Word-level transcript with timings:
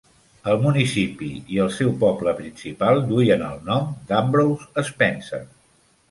El 0.51 0.55
municipi 0.61 1.27
i 1.55 1.59
el 1.65 1.67
seu 1.75 1.91
poble 2.03 2.33
principal 2.39 3.01
duien 3.11 3.43
el 3.49 3.59
nom 3.67 3.91
d'Ambrose 4.13 4.85
Spencer. 4.91 5.41